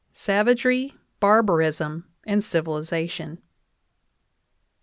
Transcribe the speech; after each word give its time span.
SAVAGERY, 0.13 0.95
BARBARISM, 1.19 2.05
AND 2.25 2.43
CIVILIZATION. 2.43 3.37